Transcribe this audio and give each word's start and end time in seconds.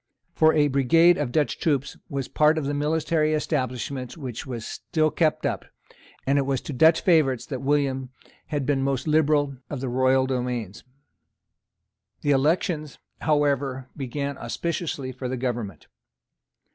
For 0.33 0.51
a 0.55 0.67
brigade 0.67 1.19
of 1.19 1.31
Dutch 1.31 1.59
troops 1.59 1.95
was 2.09 2.27
part 2.27 2.57
of 2.57 2.65
the 2.65 2.73
military 2.73 3.35
establishment 3.35 4.17
which 4.17 4.47
was 4.47 4.65
still 4.65 5.11
kept 5.11 5.45
up; 5.45 5.63
and 6.25 6.39
it 6.39 6.45
was 6.47 6.59
to 6.61 6.73
Dutch 6.73 7.01
favourites 7.01 7.45
that 7.45 7.61
William 7.61 8.09
had 8.47 8.65
been 8.65 8.81
most 8.81 9.07
liberal 9.07 9.57
of 9.69 9.79
the 9.79 9.89
royal 9.89 10.25
domains. 10.25 10.83
The 12.21 12.31
elections, 12.31 12.97
however, 13.19 13.89
began 13.95 14.39
auspiciously 14.39 15.11
for 15.11 15.29
the 15.29 15.37
government. 15.37 15.85